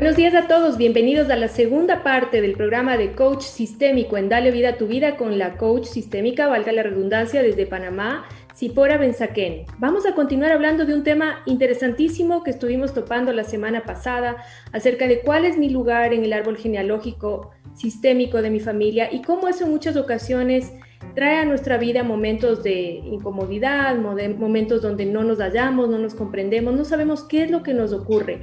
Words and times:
Buenos 0.00 0.16
días 0.16 0.34
a 0.34 0.48
todos, 0.48 0.78
bienvenidos 0.78 1.28
a 1.28 1.36
la 1.36 1.48
segunda 1.48 2.02
parte 2.02 2.40
del 2.40 2.54
programa 2.54 2.96
de 2.96 3.12
Coach 3.12 3.42
Sistémico 3.42 4.16
en 4.16 4.30
Dale 4.30 4.50
Vida 4.50 4.70
a 4.70 4.78
tu 4.78 4.86
Vida 4.86 5.18
con 5.18 5.36
la 5.36 5.58
Coach 5.58 5.84
Sistémica, 5.84 6.48
valga 6.48 6.72
la 6.72 6.82
redundancia, 6.82 7.42
desde 7.42 7.66
Panamá, 7.66 8.26
Cipora 8.56 8.96
Benzaquén. 8.96 9.66
Vamos 9.76 10.06
a 10.06 10.14
continuar 10.14 10.52
hablando 10.52 10.86
de 10.86 10.94
un 10.94 11.04
tema 11.04 11.42
interesantísimo 11.44 12.42
que 12.42 12.50
estuvimos 12.50 12.94
topando 12.94 13.34
la 13.34 13.44
semana 13.44 13.84
pasada 13.84 14.38
acerca 14.72 15.06
de 15.06 15.20
cuál 15.20 15.44
es 15.44 15.58
mi 15.58 15.68
lugar 15.68 16.14
en 16.14 16.24
el 16.24 16.32
árbol 16.32 16.56
genealógico 16.56 17.50
sistémico 17.74 18.40
de 18.40 18.48
mi 18.48 18.60
familia 18.60 19.12
y 19.12 19.20
cómo 19.20 19.48
eso 19.48 19.66
en 19.66 19.70
muchas 19.70 19.98
ocasiones 19.98 20.72
trae 21.14 21.38
a 21.38 21.44
nuestra 21.44 21.76
vida 21.78 22.02
momentos 22.02 22.62
de 22.62 23.00
incomodidad, 23.04 23.96
momentos 23.96 24.82
donde 24.82 25.06
no 25.06 25.24
nos 25.24 25.38
hallamos, 25.38 25.88
no 25.88 25.98
nos 25.98 26.14
comprendemos, 26.14 26.74
no 26.74 26.84
sabemos 26.84 27.24
qué 27.24 27.44
es 27.44 27.50
lo 27.50 27.62
que 27.62 27.74
nos 27.74 27.92
ocurre. 27.92 28.40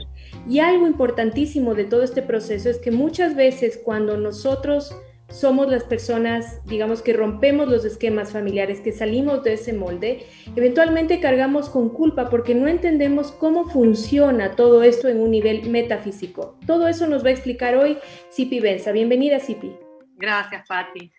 Y 0.48 0.59
algo 0.59 0.88
importantísimo 0.88 1.76
de 1.76 1.85
todo 1.85 2.04
este 2.04 2.22
proceso 2.22 2.70
es 2.70 2.80
que 2.80 2.91
muchas 2.91 3.35
veces 3.35 3.80
cuando 3.84 4.18
nosotros 4.18 4.96
somos 5.30 5.70
las 5.70 5.84
personas, 5.84 6.63
digamos, 6.66 7.02
que 7.02 7.13
rompemos 7.13 7.68
los 7.68 7.84
esquemas 7.84 8.32
familiares, 8.32 8.80
que 8.80 8.94
salimos 8.94 9.44
de 9.44 9.54
ese 9.54 9.74
molde, 9.74 10.26
eventualmente 10.55 11.20
cargamos 11.20 11.70
con 11.70 11.90
culpa 11.90 12.30
porque 12.30 12.55
no 12.55 12.68
entendemos 12.68 13.32
cómo 13.32 13.66
funciona 13.66 14.55
todo 14.55 14.84
esto 14.84 15.10
en 15.10 15.20
un 15.20 15.32
nivel 15.32 15.70
metafísico. 15.70 16.58
Todo 16.66 16.88
eso 16.88 17.08
nos 17.08 17.26
va 17.26 17.30
a 17.30 17.34
explicar 17.34 17.76
hoy 17.76 17.98
Sipi 18.30 18.60
Benza. 18.60 18.91
Bienvenida, 18.91 19.40
Sipi. 19.40 19.76
Gracias, 20.16 20.66
Patti. 20.68 21.12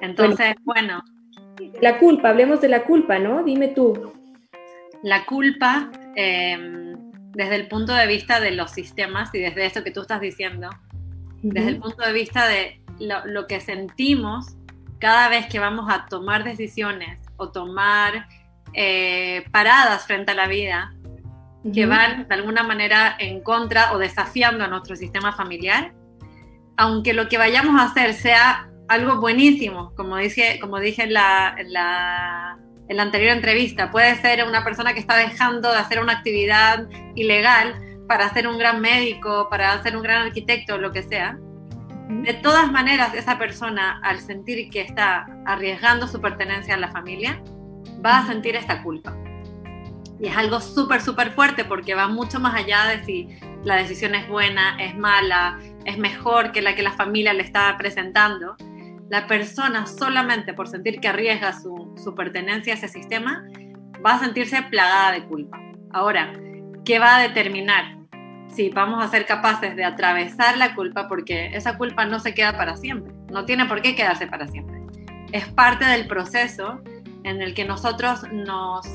Entonces, 0.00 0.54
bueno, 0.64 1.02
La 1.80 1.98
culpa, 1.98 2.30
hablemos 2.30 2.60
de 2.60 2.68
la 2.68 2.84
culpa, 2.84 3.18
¿no? 3.18 3.42
Dime 3.42 3.68
tú. 3.68 4.12
La 5.02 5.24
culpa, 5.24 5.90
em, 6.14 7.10
desde 7.32 7.56
el 7.56 7.68
punto 7.68 7.94
de 7.94 8.06
vista 8.06 8.40
de 8.40 8.50
los 8.50 8.70
sistemas 8.70 9.34
y 9.34 9.38
desde 9.38 9.64
esto 9.64 9.82
que 9.82 9.90
tú 9.90 10.02
estás 10.02 10.20
diciendo, 10.20 10.68
desde 11.42 11.68
el 11.68 11.78
punto 11.78 12.04
de 12.04 12.12
vista 12.12 12.46
de 12.46 12.80
lo, 12.98 13.46
que 13.46 13.60
sentimos 13.60 14.56
cada 14.98 15.28
vez 15.28 15.46
que 15.46 15.58
vamos 15.58 15.86
a 15.90 16.06
tomar 16.06 16.44
decisiones 16.44 17.18
o 17.36 17.50
tomar 17.50 18.26
eh, 18.72 19.44
paradas 19.50 20.06
frente 20.06 20.32
a 20.32 20.34
la 20.34 20.46
vida, 20.46 20.94
que 21.72 21.86
van 21.86 22.28
de 22.28 22.34
alguna 22.34 22.62
manera 22.62 23.16
en 23.18 23.40
contra 23.42 23.92
o 23.92 23.98
desafiando 23.98 24.64
a 24.64 24.68
nuestro 24.68 24.96
sistema 24.96 25.32
familiar, 25.32 25.92
aunque 26.76 27.12
lo 27.12 27.28
que 27.28 27.38
vayamos 27.38 27.80
a 27.80 27.84
hacer 27.84 28.14
sea 28.14 28.70
algo 28.88 29.20
buenísimo, 29.20 29.92
como 29.96 30.16
dije, 30.16 30.58
como 30.60 30.78
dije 30.78 31.04
en, 31.04 31.12
la, 31.12 31.56
la, 31.66 32.58
en 32.88 32.96
la 32.96 33.02
anterior 33.02 33.32
entrevista. 33.32 33.90
Puede 33.90 34.14
ser 34.16 34.46
una 34.46 34.64
persona 34.64 34.94
que 34.94 35.00
está 35.00 35.16
dejando 35.16 35.72
de 35.72 35.78
hacer 35.78 36.00
una 36.00 36.12
actividad 36.12 36.88
ilegal 37.14 37.74
para 38.08 38.32
ser 38.32 38.46
un 38.46 38.58
gran 38.58 38.80
médico, 38.80 39.48
para 39.50 39.82
ser 39.82 39.96
un 39.96 40.02
gran 40.02 40.26
arquitecto, 40.26 40.78
lo 40.78 40.92
que 40.92 41.02
sea. 41.02 41.38
De 42.08 42.34
todas 42.34 42.70
maneras, 42.70 43.14
esa 43.14 43.36
persona, 43.36 44.00
al 44.04 44.20
sentir 44.20 44.70
que 44.70 44.80
está 44.80 45.26
arriesgando 45.44 46.06
su 46.06 46.20
pertenencia 46.20 46.74
a 46.74 46.78
la 46.78 46.88
familia, 46.88 47.42
va 48.04 48.18
a 48.18 48.26
sentir 48.26 48.54
esta 48.54 48.82
culpa. 48.82 49.16
Y 50.20 50.28
es 50.28 50.36
algo 50.36 50.60
súper, 50.60 51.02
súper 51.02 51.32
fuerte 51.32 51.64
porque 51.64 51.94
va 51.94 52.06
mucho 52.06 52.38
más 52.38 52.54
allá 52.54 52.86
de 52.86 53.04
si 53.04 53.28
la 53.64 53.76
decisión 53.76 54.14
es 54.14 54.28
buena, 54.28 54.76
es 54.80 54.96
mala, 54.96 55.58
es 55.84 55.98
mejor 55.98 56.52
que 56.52 56.62
la 56.62 56.74
que 56.74 56.82
la 56.82 56.92
familia 56.92 57.32
le 57.32 57.42
está 57.42 57.76
presentando 57.76 58.56
la 59.08 59.26
persona 59.26 59.86
solamente 59.86 60.52
por 60.54 60.68
sentir 60.68 61.00
que 61.00 61.08
arriesga 61.08 61.52
su, 61.52 62.14
pertenencia 62.16 62.74
a 62.74 62.76
ese 62.76 62.88
sistema, 62.88 63.44
va 64.04 64.14
a 64.14 64.18
sentirse 64.18 64.62
plagada 64.62 65.12
de 65.12 65.24
culpa. 65.24 65.60
Ahora, 65.92 66.32
¿qué 66.84 66.98
va 66.98 67.16
a 67.16 67.20
determinar 67.20 67.96
si 68.48 68.70
vamos 68.70 69.04
a 69.04 69.08
ser 69.08 69.26
capaces 69.26 69.76
de 69.76 69.84
atravesar 69.84 70.56
la 70.56 70.74
culpa? 70.74 71.08
Porque 71.08 71.48
esa 71.54 71.76
culpa 71.78 72.04
no 72.04 72.18
se 72.20 72.34
queda 72.34 72.56
para 72.56 72.76
siempre, 72.76 73.12
no 73.30 73.44
tiene 73.44 73.66
por 73.66 73.82
qué 73.82 73.94
quedarse 73.94 74.26
para 74.26 74.48
siempre. 74.48 74.80
Es 75.32 75.46
parte 75.48 75.84
del 75.84 76.06
proceso 76.06 76.80
en 77.24 77.42
el 77.42 77.54
que 77.54 77.64
nosotros 77.64 78.22
nos, 78.32 78.86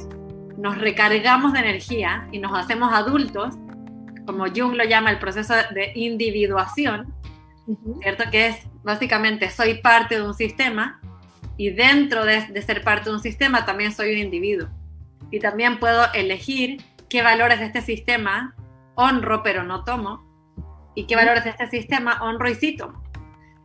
nos 0.58 0.78
recargamos 0.78 1.54
de 1.54 1.60
energía 1.60 2.28
y 2.32 2.40
nos 2.40 2.58
hacemos 2.58 2.94
adultos, 2.94 3.56
como 4.26 4.46
Jung 4.48 4.76
lo 4.76 4.84
llama 4.84 5.12
el 5.12 5.20
proceso 5.20 5.54
de 5.74 5.92
individuación, 5.96 7.14
¿cierto? 8.02 8.24
Que 8.32 8.48
es 8.48 8.71
básicamente 8.84 9.50
soy 9.50 9.75
parte 9.75 10.16
de 10.16 10.24
un 10.24 10.34
sistema 10.34 11.00
y 11.58 11.69
dentro 11.72 12.25
de, 12.25 12.62
ser 12.62 12.84
parte 12.84 13.09
de 13.09 13.16
un 13.16 13.22
sistema 13.22 13.66
también 13.66 13.92
soy 13.92 14.14
un 14.14 14.19
individuo. 14.19 14.69
Y 15.30 15.40
también 15.40 15.80
puedo 15.80 16.12
elegir 16.14 16.84
qué 17.09 17.22
valores 17.22 17.59
de 17.59 17.66
este 17.66 17.81
sistema 17.81 18.56
honro 18.96 19.44
pero 19.44 19.64
no 19.64 19.84
tomo 19.84 20.24
y 20.96 21.08
qué 21.08 21.16
valores 21.16 21.44
de 21.44 21.52
este 21.52 21.68
sistema 21.68 22.22
honro 22.22 22.50
y 22.50 22.56
sí 22.56 22.75
tomo. 22.75 23.02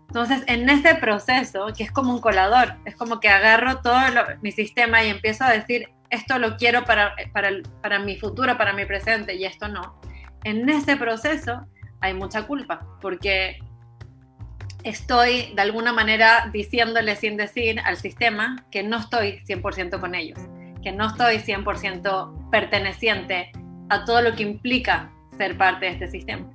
Entonces, 0.09 0.45
en 0.47 0.71
ese 0.71 0.95
proceso, 0.95 1.67
que 1.77 1.83
es 1.83 1.91
como 1.91 2.15
un 2.15 2.21
colador, 2.21 2.77
es 2.85 2.95
como 2.95 3.19
que 3.19 3.29
agarro 3.29 3.81
todo 3.81 3.99
mi 4.41 4.53
sistema 4.53 5.03
y 5.03 5.09
empiezo 5.09 5.45
a 5.45 5.51
decir, 5.51 5.91
esto 6.11 6.39
lo 6.39 6.57
quiero 6.57 6.85
para, 6.85 7.15
para, 7.33 7.51
para 7.83 7.99
mi 7.99 8.17
futuro, 8.17 8.57
para 8.57 8.73
mi 8.73 8.87
presente 8.87 9.35
y 9.35 9.45
esto 9.45 9.69
no. 9.69 10.01
En 10.45 10.69
ese 10.69 10.97
proceso 10.97 11.67
hay 12.01 12.15
mucha 12.15 12.47
culpa, 12.47 12.87
porque 13.01 13.59
estoy 14.87 15.53
de 15.55 15.63
alguna 15.63 15.93
manera 15.93 16.49
diciéndole 16.53 17.17
sin 17.17 17.37
decir 17.37 17.81
al 17.81 17.97
sistema 17.97 18.65
que 18.71 18.85
no 18.85 18.99
estoy 18.99 19.43
100% 19.45 19.99
con 19.99 20.15
ellos, 20.15 20.39
que 20.81 20.93
no 20.93 21.09
estoy 21.09 21.39
100% 21.39 22.51
perteneciente 22.51 23.51
a 23.89 24.05
todo 24.05 24.23
lo 24.23 24.37
que 24.37 24.45
implica 24.45 25.11
ser 25.37 25.59
parte 25.59 25.87
de 25.87 25.93
este 25.93 26.09
sistema. 26.09 26.49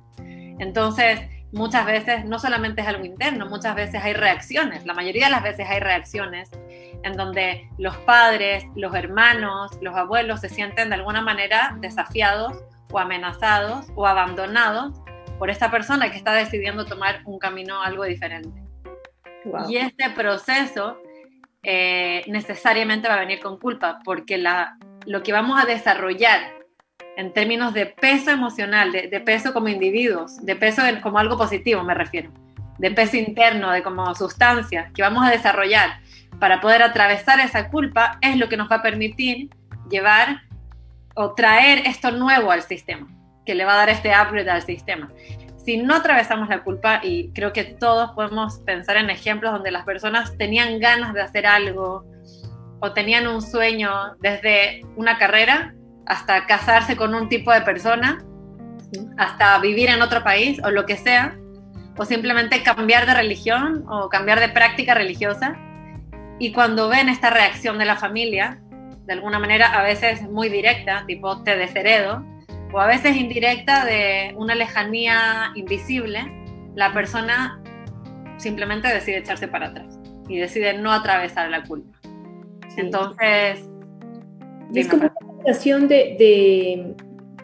Entonces, 0.58 1.20
muchas 1.52 1.84
veces 1.84 2.24
no 2.24 2.38
solamente 2.38 2.80
es 2.80 2.88
algo 2.88 3.04
interno, 3.04 3.46
muchas 3.50 3.74
veces 3.74 4.02
hay 4.02 4.14
reacciones, 4.14 4.86
la 4.86 4.94
mayoría 4.94 5.26
de 5.26 5.32
las 5.32 5.42
veces 5.42 5.68
hay 5.68 5.80
reacciones 5.80 6.50
en 7.02 7.12
donde 7.18 7.68
los 7.76 7.96
padres, 7.98 8.64
los 8.74 8.94
hermanos, 8.94 9.72
los 9.82 9.94
abuelos 9.94 10.40
se 10.40 10.48
sienten 10.48 10.88
de 10.88 10.94
alguna 10.94 11.20
manera 11.20 11.76
desafiados 11.80 12.64
o 12.90 12.98
amenazados 12.98 13.86
o 13.94 14.06
abandonados 14.06 15.01
por 15.42 15.50
esta 15.50 15.72
persona 15.72 16.08
que 16.08 16.16
está 16.16 16.34
decidiendo 16.34 16.84
tomar 16.84 17.22
un 17.24 17.40
camino 17.40 17.82
algo 17.82 18.04
diferente. 18.04 18.62
Y 19.68 19.76
este 19.76 20.08
proceso 20.10 20.98
eh, 21.64 22.22
necesariamente 22.28 23.08
va 23.08 23.14
a 23.14 23.18
venir 23.18 23.40
con 23.40 23.58
culpa, 23.58 23.98
porque 24.04 24.38
la, 24.38 24.78
lo 25.04 25.24
que 25.24 25.32
vamos 25.32 25.60
a 25.60 25.66
desarrollar 25.66 26.42
en 27.16 27.32
términos 27.32 27.74
de 27.74 27.86
peso 27.86 28.30
emocional, 28.30 28.92
de, 28.92 29.20
peso 29.20 29.52
como 29.52 29.66
individuos, 29.66 30.46
de 30.46 30.54
peso 30.54 30.82
como 31.02 31.18
algo 31.18 31.36
positivo 31.36 31.82
me 31.82 31.94
refiero, 31.94 32.30
de 32.78 32.92
peso 32.92 33.16
interno, 33.16 33.72
de 33.72 33.82
como 33.82 34.14
sustancia 34.14 34.92
que 34.94 35.02
vamos 35.02 35.26
a 35.26 35.30
desarrollar 35.32 35.98
para 36.38 36.60
poder 36.60 36.84
atravesar 36.84 37.40
esa 37.40 37.68
culpa, 37.68 38.16
es 38.20 38.36
lo 38.36 38.48
que 38.48 38.56
nos 38.56 38.70
va 38.70 38.76
a 38.76 38.82
permitir 38.82 39.50
llevar 39.90 40.42
o 41.16 41.34
traer 41.34 41.84
esto 41.84 42.12
nuevo 42.12 42.52
al 42.52 42.62
sistema 42.62 43.08
que 43.44 43.54
le 43.54 43.64
va 43.64 43.74
a 43.74 43.76
dar 43.76 43.88
este 43.90 44.10
upgrade 44.10 44.50
al 44.50 44.62
sistema. 44.62 45.10
Si 45.64 45.76
no 45.76 45.94
atravesamos 45.94 46.48
la 46.48 46.64
culpa, 46.64 47.00
y 47.02 47.30
creo 47.32 47.52
que 47.52 47.64
todos 47.64 48.10
podemos 48.12 48.58
pensar 48.60 48.96
en 48.96 49.10
ejemplos 49.10 49.52
donde 49.52 49.70
las 49.70 49.84
personas 49.84 50.36
tenían 50.36 50.80
ganas 50.80 51.14
de 51.14 51.22
hacer 51.22 51.46
algo 51.46 52.04
o 52.80 52.92
tenían 52.92 53.28
un 53.28 53.40
sueño 53.40 54.16
desde 54.20 54.80
una 54.96 55.18
carrera 55.18 55.74
hasta 56.04 56.46
casarse 56.46 56.96
con 56.96 57.14
un 57.14 57.28
tipo 57.28 57.52
de 57.52 57.60
persona, 57.60 58.24
hasta 59.16 59.56
vivir 59.60 59.88
en 59.88 60.02
otro 60.02 60.24
país 60.24 60.60
o 60.64 60.70
lo 60.70 60.84
que 60.84 60.96
sea, 60.96 61.38
o 61.96 62.04
simplemente 62.04 62.62
cambiar 62.64 63.06
de 63.06 63.14
religión 63.14 63.84
o 63.88 64.08
cambiar 64.08 64.40
de 64.40 64.48
práctica 64.48 64.94
religiosa. 64.94 65.56
Y 66.40 66.52
cuando 66.52 66.88
ven 66.88 67.08
esta 67.08 67.30
reacción 67.30 67.78
de 67.78 67.84
la 67.84 67.96
familia, 67.96 68.60
de 69.06 69.12
alguna 69.12 69.38
manera 69.38 69.78
a 69.78 69.82
veces 69.82 70.22
muy 70.22 70.48
directa, 70.48 71.04
tipo 71.06 71.42
te 71.44 71.56
desheredo, 71.56 72.24
o 72.72 72.80
a 72.80 72.86
veces 72.86 73.16
indirecta 73.16 73.84
de 73.84 74.34
una 74.36 74.54
lejanía 74.54 75.52
invisible, 75.54 76.20
la 76.74 76.92
persona 76.92 77.62
simplemente 78.38 78.88
decide 78.88 79.18
echarse 79.18 79.46
para 79.46 79.68
atrás 79.68 79.98
y 80.28 80.38
decide 80.38 80.78
no 80.78 80.90
atravesar 80.90 81.50
la 81.50 81.62
culpa. 81.64 81.98
Entonces... 82.76 83.64
es 84.74 84.88
como 84.88 85.02
una 85.04 85.44
sensación 85.44 85.86
de, 85.86 86.94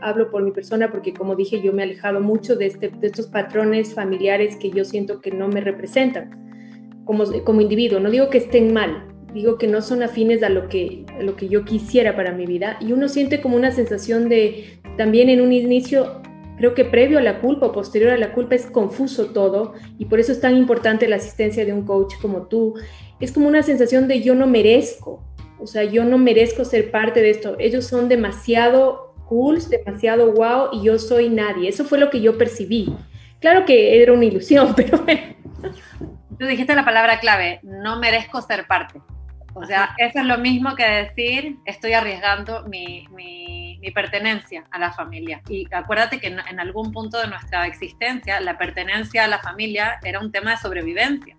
hablo 0.00 0.30
por 0.30 0.42
mi 0.42 0.50
persona 0.50 0.90
porque 0.90 1.12
como 1.12 1.36
dije 1.36 1.60
yo 1.60 1.72
me 1.72 1.82
he 1.82 1.84
alejado 1.84 2.20
mucho 2.20 2.56
de, 2.56 2.66
este, 2.66 2.88
de 2.88 3.06
estos 3.06 3.26
patrones 3.26 3.94
familiares 3.94 4.56
que 4.56 4.70
yo 4.70 4.84
siento 4.84 5.20
que 5.20 5.31
no 5.31 5.48
me 5.48 5.60
representan 5.60 7.02
como, 7.04 7.24
como 7.44 7.60
individuo. 7.60 8.00
No 8.00 8.10
digo 8.10 8.31
que 8.31 8.38
estén 8.38 8.72
mal, 8.72 9.06
digo 9.34 9.58
que 9.58 9.66
no 9.66 9.82
son 9.82 10.02
afines 10.02 10.42
a 10.42 10.48
lo 10.48 10.69
que, 10.69 11.04
a 11.19 11.22
lo 11.22 11.36
que 11.36 11.48
yo 11.48 11.66
quisiera 11.66 12.16
para 12.16 12.32
mi 12.32 12.46
vida 12.46 12.78
y 12.81 12.92
uno 12.92 13.08
siente 13.08 13.42
como 13.42 13.56
una 13.56 13.72
sensación 13.72 14.31
de 14.31 14.78
también 14.98 15.30
en 15.30 15.40
un 15.40 15.52
inicio, 15.54 16.20
creo 16.58 16.74
que 16.74 16.84
previo 16.84 17.18
a 17.18 17.22
la 17.22 17.40
culpa 17.40 17.66
o 17.66 17.72
posterior 17.72 18.10
a 18.10 18.18
la 18.18 18.32
culpa 18.32 18.56
es 18.56 18.66
confuso 18.66 19.26
todo 19.26 19.72
y 19.96 20.04
por 20.04 20.20
eso 20.20 20.32
es 20.32 20.40
tan 20.40 20.56
importante 20.56 21.08
la 21.08 21.16
asistencia 21.16 21.64
de 21.64 21.72
un 21.72 21.86
coach 21.86 22.16
como 22.20 22.48
tú. 22.48 22.74
Es 23.20 23.32
como 23.32 23.48
una 23.48 23.62
sensación 23.62 24.08
de 24.08 24.20
yo 24.20 24.34
no 24.34 24.46
merezco, 24.46 25.24
o 25.58 25.66
sea, 25.66 25.84
yo 25.84 26.04
no 26.04 26.18
merezco 26.18 26.64
ser 26.64 26.90
parte 26.90 27.22
de 27.22 27.30
esto. 27.30 27.56
Ellos 27.58 27.86
son 27.86 28.08
demasiado 28.08 29.14
cool, 29.26 29.58
demasiado 29.68 30.32
wow 30.32 30.68
y 30.72 30.82
yo 30.82 30.98
soy 30.98 31.28
nadie. 31.28 31.68
Eso 31.68 31.84
fue 31.84 31.98
lo 31.98 32.10
que 32.10 32.20
yo 32.20 32.36
percibí. 32.36 32.94
Claro 33.40 33.64
que 33.64 34.02
era 34.02 34.12
una 34.12 34.24
ilusión, 34.24 34.74
pero 34.76 34.98
bueno. 34.98 35.20
Tú 36.38 36.46
dijiste 36.46 36.74
la 36.74 36.84
palabra 36.84 37.18
clave, 37.20 37.60
no 37.62 37.98
merezco 37.98 38.40
ser 38.42 38.66
parte. 38.66 39.00
O 39.54 39.64
sea, 39.64 39.90
eso 39.98 40.20
es 40.20 40.24
lo 40.24 40.38
mismo 40.38 40.76
que 40.76 40.84
decir, 40.84 41.56
estoy 41.64 41.92
arriesgando 41.92 42.64
mi, 42.68 43.08
mi, 43.08 43.68
pertenencia 43.94 44.64
a 44.70 44.78
la 44.78 44.92
familia. 44.92 45.40
Y 45.48 45.66
acuérdate 45.72 46.20
que 46.20 46.28
en, 46.28 46.38
en, 46.40 46.60
algún 46.60 46.92
punto 46.92 47.19
de 47.19 47.28
nuestra 47.28 47.66
existencia, 47.66 48.40
la 48.40 48.58
pertenencia 48.58 49.25
a 49.25 49.28
la 49.28 49.38
familia 49.38 49.98
era 50.02 50.20
un 50.20 50.32
tema 50.32 50.52
de 50.52 50.56
sobrevivencia. 50.58 51.36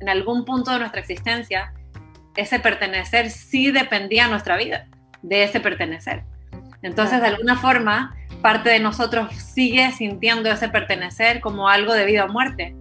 En 0.00 0.08
algún 0.08 0.44
punto 0.44 0.72
de 0.72 0.78
nuestra 0.78 1.00
existencia, 1.00 1.72
ese 2.36 2.58
pertenecer 2.60 3.30
sí 3.30 3.70
dependía 3.70 4.24
de 4.24 4.30
nuestra 4.30 4.56
vida, 4.56 4.86
de 5.22 5.44
ese 5.44 5.60
pertenecer. 5.60 6.24
Entonces, 6.82 7.20
de 7.20 7.28
alguna 7.28 7.56
forma, 7.56 8.14
parte 8.42 8.68
de 8.68 8.78
nosotros 8.78 9.34
sigue 9.34 9.90
sintiendo 9.92 10.50
ese 10.50 10.68
pertenecer 10.68 11.40
como 11.40 11.68
algo 11.68 11.94
de 11.94 12.04
vida 12.04 12.26
o 12.26 12.28
muerte. 12.28 12.76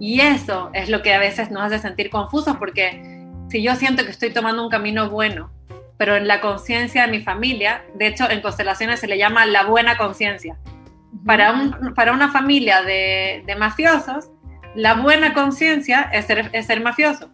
Y 0.00 0.20
eso 0.20 0.70
es 0.74 0.88
lo 0.88 1.02
que 1.02 1.14
a 1.14 1.20
veces 1.20 1.50
nos 1.50 1.62
hace 1.62 1.78
sentir 1.78 2.10
confusos 2.10 2.56
porque 2.56 3.28
si 3.50 3.62
yo 3.62 3.76
siento 3.76 4.04
que 4.04 4.10
estoy 4.10 4.32
tomando 4.32 4.64
un 4.64 4.70
camino 4.70 5.10
bueno, 5.10 5.52
pero 6.00 6.16
en 6.16 6.26
la 6.26 6.40
conciencia 6.40 7.04
de 7.04 7.12
mi 7.12 7.20
familia, 7.20 7.84
de 7.92 8.06
hecho 8.06 8.30
en 8.30 8.40
constelaciones 8.40 9.00
se 9.00 9.06
le 9.06 9.18
llama 9.18 9.44
la 9.44 9.64
buena 9.64 9.98
conciencia. 9.98 10.56
Para, 11.26 11.52
un, 11.52 11.92
para 11.94 12.12
una 12.12 12.32
familia 12.32 12.80
de, 12.80 13.42
de 13.46 13.54
mafiosos, 13.54 14.30
la 14.74 14.94
buena 14.94 15.34
conciencia 15.34 16.08
es 16.10 16.24
ser, 16.24 16.48
es 16.54 16.64
ser 16.64 16.80
mafioso. 16.80 17.30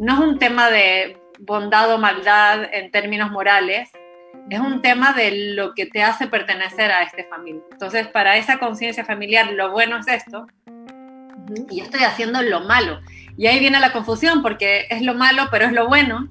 No 0.00 0.14
es 0.14 0.18
un 0.18 0.40
tema 0.40 0.70
de 0.70 1.18
bondad 1.38 1.94
o 1.94 1.98
maldad 1.98 2.64
en 2.72 2.90
términos 2.90 3.30
morales, 3.30 3.90
es 4.50 4.58
un 4.58 4.82
tema 4.82 5.12
de 5.12 5.54
lo 5.54 5.72
que 5.74 5.86
te 5.86 6.02
hace 6.02 6.26
pertenecer 6.26 6.90
a 6.90 7.04
esta 7.04 7.22
familia. 7.30 7.62
Entonces, 7.70 8.08
para 8.08 8.36
esa 8.36 8.58
conciencia 8.58 9.04
familiar, 9.04 9.52
lo 9.52 9.70
bueno 9.70 9.98
es 9.98 10.08
esto, 10.08 10.48
y 11.70 11.78
yo 11.78 11.84
estoy 11.84 12.02
haciendo 12.02 12.42
lo 12.42 12.62
malo. 12.62 12.98
Y 13.36 13.46
ahí 13.46 13.60
viene 13.60 13.78
la 13.78 13.92
confusión 13.92 14.42
porque 14.42 14.88
es 14.90 15.02
lo 15.02 15.14
malo, 15.14 15.44
pero 15.52 15.66
es 15.66 15.72
lo 15.72 15.86
bueno. 15.86 16.28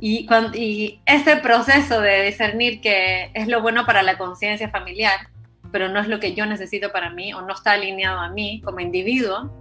Y, 0.00 0.26
cuando, 0.26 0.56
y 0.56 1.00
ese 1.06 1.36
proceso 1.36 2.00
de 2.00 2.22
discernir 2.22 2.80
que 2.80 3.30
es 3.34 3.48
lo 3.48 3.62
bueno 3.62 3.84
para 3.84 4.02
la 4.02 4.16
conciencia 4.16 4.68
familiar, 4.70 5.28
pero 5.72 5.88
no 5.88 6.00
es 6.00 6.08
lo 6.08 6.20
que 6.20 6.34
yo 6.34 6.46
necesito 6.46 6.92
para 6.92 7.10
mí 7.10 7.32
o 7.34 7.42
no 7.42 7.52
está 7.52 7.72
alineado 7.72 8.20
a 8.20 8.28
mí 8.28 8.62
como 8.64 8.80
individuo, 8.80 9.52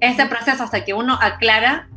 ese 0.00 0.26
proceso 0.26 0.62
hasta 0.62 0.84
que 0.84 0.94
uno 0.94 1.18
aclara 1.20 1.88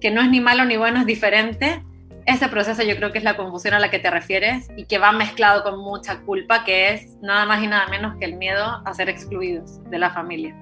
que 0.00 0.10
no 0.10 0.22
es 0.22 0.30
ni 0.30 0.40
malo 0.40 0.64
ni 0.64 0.76
bueno, 0.76 1.00
es 1.00 1.06
diferente, 1.06 1.82
ese 2.26 2.48
proceso 2.48 2.82
yo 2.82 2.96
creo 2.96 3.12
que 3.12 3.18
es 3.18 3.24
la 3.24 3.36
confusión 3.36 3.74
a 3.74 3.78
la 3.78 3.90
que 3.90 3.98
te 3.98 4.10
refieres 4.10 4.68
y 4.76 4.84
que 4.84 4.98
va 4.98 5.12
mezclado 5.12 5.62
con 5.62 5.78
mucha 5.78 6.20
culpa, 6.20 6.64
que 6.64 6.92
es 6.92 7.16
nada 7.20 7.46
más 7.46 7.62
y 7.62 7.66
nada 7.66 7.86
menos 7.88 8.16
que 8.18 8.24
el 8.24 8.36
miedo 8.36 8.82
a 8.84 8.94
ser 8.94 9.08
excluidos 9.08 9.82
de 9.90 9.98
la 9.98 10.10
familia. 10.10 10.54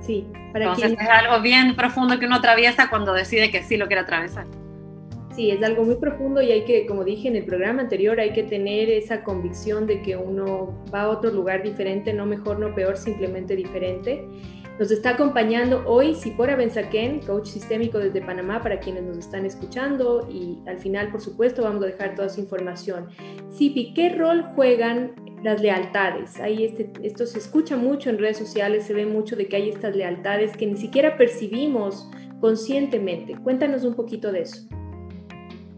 Sí, 0.00 0.26
para 0.52 0.66
Entonces 0.66 0.92
es 0.98 1.08
algo 1.08 1.40
bien 1.40 1.76
profundo 1.76 2.18
que 2.18 2.26
uno 2.26 2.36
atraviesa 2.36 2.88
cuando 2.88 3.12
decide 3.12 3.50
que 3.50 3.62
sí 3.62 3.76
lo 3.76 3.86
quiere 3.86 4.02
atravesar. 4.02 4.46
Sí, 5.34 5.50
es 5.50 5.62
algo 5.62 5.84
muy 5.84 5.94
profundo 5.94 6.42
y 6.42 6.50
hay 6.50 6.64
que, 6.64 6.86
como 6.86 7.04
dije 7.04 7.28
en 7.28 7.36
el 7.36 7.44
programa 7.44 7.82
anterior, 7.82 8.18
hay 8.18 8.32
que 8.32 8.42
tener 8.42 8.90
esa 8.90 9.22
convicción 9.22 9.86
de 9.86 10.02
que 10.02 10.16
uno 10.16 10.74
va 10.92 11.02
a 11.02 11.08
otro 11.08 11.30
lugar 11.30 11.62
diferente, 11.62 12.12
no 12.12 12.26
mejor, 12.26 12.58
no 12.58 12.74
peor, 12.74 12.96
simplemente 12.96 13.54
diferente. 13.54 14.26
Nos 14.78 14.90
está 14.90 15.10
acompañando 15.10 15.84
hoy 15.86 16.14
Sipora 16.14 16.56
Benzaquén, 16.56 17.20
coach 17.20 17.46
sistémico 17.46 17.98
desde 17.98 18.22
Panamá, 18.22 18.62
para 18.62 18.80
quienes 18.80 19.04
nos 19.04 19.18
están 19.18 19.44
escuchando 19.44 20.26
y 20.30 20.58
al 20.66 20.78
final, 20.78 21.10
por 21.10 21.20
supuesto, 21.20 21.62
vamos 21.62 21.82
a 21.84 21.86
dejar 21.86 22.14
toda 22.14 22.28
su 22.28 22.40
información. 22.40 23.08
Sipi, 23.50 23.92
¿qué 23.94 24.08
rol 24.08 24.42
juegan 24.54 25.12
las 25.42 25.60
lealtades. 25.60 26.38
Ahí 26.40 26.64
este, 26.64 26.92
esto 27.02 27.26
se 27.26 27.38
escucha 27.38 27.76
mucho 27.76 28.10
en 28.10 28.18
redes 28.18 28.38
sociales, 28.38 28.84
se 28.84 28.94
ve 28.94 29.06
mucho 29.06 29.36
de 29.36 29.46
que 29.46 29.56
hay 29.56 29.70
estas 29.70 29.96
lealtades 29.96 30.56
que 30.56 30.66
ni 30.66 30.76
siquiera 30.76 31.16
percibimos 31.16 32.10
conscientemente. 32.40 33.36
Cuéntanos 33.42 33.84
un 33.84 33.94
poquito 33.94 34.32
de 34.32 34.42
eso. 34.42 34.68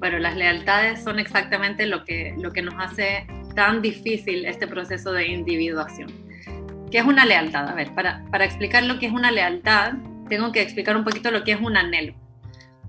Bueno, 0.03 0.19
las 0.19 0.35
lealtades 0.35 1.05
son 1.05 1.21
exactamente 1.21 1.87
lo 1.87 2.05
que, 2.05 2.35
lo 2.37 2.53
que 2.53 2.61
nos 2.61 2.75
hace 2.77 3.25
tan 3.55 3.83
difícil 3.83 4.47
este 4.47 4.67
proceso 4.67 5.13
de 5.13 5.29
individuación. 5.29 6.09
¿Qué 6.91 6.99
es 6.99 7.05
una 7.05 7.25
lealtad? 7.25 7.69
A 7.69 7.75
ver, 7.75 7.95
para, 7.95 8.25
para 8.33 8.45
explicar 8.45 8.83
lo 8.83 8.99
que 8.99 9.07
es 9.07 9.13
una 9.13 9.31
lealtad, 9.31 9.93
tengo 10.29 10.51
que 10.51 10.61
explicar 10.61 10.97
un 10.97 11.05
poquito 11.05 11.31
lo 11.31 11.45
que 11.45 11.53
es 11.53 11.61
un 11.61 11.77
anhelo, 11.77 12.15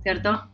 ¿cierto? 0.01 0.49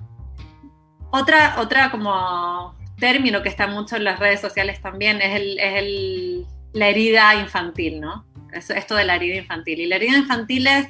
Otra, 1.12 1.56
otra 1.60 1.92
como 1.92 2.76
término 2.98 3.42
que 3.42 3.48
está 3.48 3.68
mucho 3.68 3.96
en 3.96 4.04
las 4.04 4.20
redes 4.20 4.42
sociales 4.42 4.82
también 4.82 5.22
es, 5.22 5.40
el, 5.40 5.60
es 5.60 5.76
el, 5.78 6.46
la 6.74 6.90
herida 6.90 7.36
infantil, 7.36 8.02
¿no? 8.02 8.26
esto 8.52 8.96
de 8.96 9.06
la 9.06 9.16
herida 9.16 9.38
infantil. 9.38 9.80
Y 9.80 9.86
la 9.86 9.96
herida 9.96 10.18
infantil 10.18 10.68
es 10.68 10.88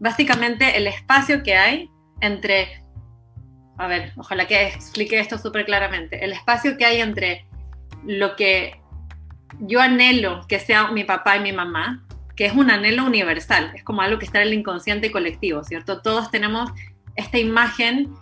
básicamente 0.00 0.78
el 0.78 0.86
espacio 0.86 1.42
que 1.42 1.56
hay 1.56 1.90
entre, 2.22 2.83
a 3.76 3.86
ver, 3.86 4.12
ojalá 4.16 4.46
que 4.46 4.68
explique 4.68 5.18
esto 5.18 5.38
súper 5.38 5.64
claramente, 5.64 6.24
el 6.24 6.32
espacio 6.32 6.76
que 6.76 6.84
hay 6.84 7.00
entre 7.00 7.46
lo 8.04 8.36
que 8.36 8.80
yo 9.60 9.80
anhelo 9.80 10.46
que 10.48 10.58
sea 10.58 10.90
mi 10.90 11.04
papá 11.04 11.36
y 11.36 11.40
mi 11.40 11.52
mamá, 11.52 12.04
que 12.36 12.46
es 12.46 12.52
un 12.52 12.70
anhelo 12.70 13.04
universal, 13.04 13.72
es 13.74 13.84
como 13.84 14.02
algo 14.02 14.18
que 14.18 14.26
está 14.26 14.40
en 14.40 14.48
el 14.48 14.54
inconsciente 14.54 15.10
colectivo, 15.10 15.62
¿cierto? 15.64 16.02
Todos 16.02 16.30
tenemos 16.30 16.70
esta 17.14 17.38
imagen 17.38 18.12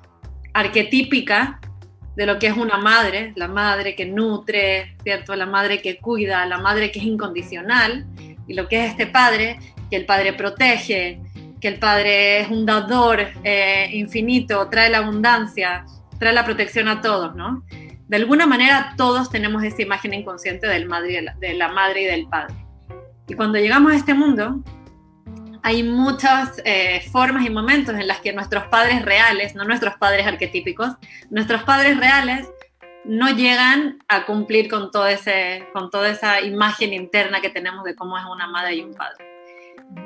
arquetípica 0.52 1.60
de 2.16 2.26
lo 2.26 2.38
que 2.38 2.48
es 2.48 2.56
una 2.56 2.76
madre, 2.76 3.32
la 3.36 3.48
madre 3.48 3.94
que 3.94 4.04
nutre, 4.04 4.96
¿cierto? 5.02 5.34
La 5.34 5.46
madre 5.46 5.80
que 5.80 5.96
cuida, 5.96 6.44
la 6.44 6.58
madre 6.58 6.92
que 6.92 6.98
es 6.98 7.06
incondicional, 7.06 8.06
y 8.46 8.54
lo 8.54 8.68
que 8.68 8.84
es 8.84 8.90
este 8.90 9.06
padre, 9.06 9.58
que 9.88 9.96
el 9.96 10.04
padre 10.04 10.34
protege, 10.34 11.20
que 11.62 11.68
el 11.68 11.78
padre 11.78 12.40
es 12.40 12.48
un 12.50 12.66
dador 12.66 13.20
eh, 13.44 13.88
infinito, 13.92 14.68
trae 14.68 14.90
la 14.90 14.98
abundancia, 14.98 15.84
trae 16.18 16.32
la 16.32 16.44
protección 16.44 16.88
a 16.88 17.00
todos, 17.00 17.36
¿no? 17.36 17.64
De 18.08 18.16
alguna 18.16 18.46
manera 18.46 18.94
todos 18.96 19.30
tenemos 19.30 19.62
esa 19.62 19.80
imagen 19.80 20.12
inconsciente 20.12 20.66
del 20.66 20.86
madre, 20.86 21.24
de 21.38 21.54
la 21.54 21.68
madre 21.68 22.02
y 22.02 22.06
del 22.06 22.26
padre. 22.26 22.56
Y 23.28 23.34
cuando 23.34 23.60
llegamos 23.60 23.92
a 23.92 23.96
este 23.96 24.12
mundo, 24.12 24.60
hay 25.62 25.84
muchas 25.84 26.60
eh, 26.64 27.00
formas 27.12 27.46
y 27.46 27.50
momentos 27.50 27.94
en 27.94 28.08
las 28.08 28.18
que 28.18 28.32
nuestros 28.32 28.64
padres 28.64 29.04
reales, 29.04 29.54
no 29.54 29.62
nuestros 29.64 29.94
padres 29.94 30.26
arquetípicos, 30.26 30.96
nuestros 31.30 31.62
padres 31.62 31.96
reales 31.96 32.48
no 33.04 33.30
llegan 33.30 33.98
a 34.08 34.26
cumplir 34.26 34.68
con, 34.68 34.90
todo 34.90 35.06
ese, 35.06 35.68
con 35.72 35.90
toda 35.90 36.10
esa 36.10 36.40
imagen 36.40 36.92
interna 36.92 37.40
que 37.40 37.50
tenemos 37.50 37.84
de 37.84 37.94
cómo 37.94 38.18
es 38.18 38.24
una 38.24 38.48
madre 38.48 38.74
y 38.74 38.80
un 38.80 38.94
padre. 38.94 39.31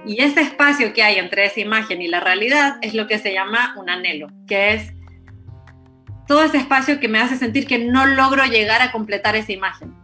Y 0.07 0.23
ese 0.23 0.41
espacio 0.41 0.93
que 0.93 1.03
hay 1.03 1.17
entre 1.17 1.47
esa 1.47 1.61
imagen 1.61 2.01
y 2.01 2.09
la 2.09 2.21
realidad 2.21 2.77
es 2.81 2.95
lo 2.95 3.07
que 3.07 3.19
se 3.19 3.33
llama 3.33 3.75
un 3.77 3.91
anhelo, 3.91 4.29
que 4.47 4.75
es 4.75 4.93
todo 6.27 6.43
ese 6.43 6.59
espacio 6.59 7.01
que 7.01 7.09
me 7.09 7.21
hace 7.21 7.37
sentir 7.37 7.67
que 7.67 7.79
no 7.79 8.07
logro 8.07 8.45
llegar 8.45 8.83
a 8.83 8.93
completar 8.93 9.37
esa 9.37 9.53
imagen. 9.53 9.95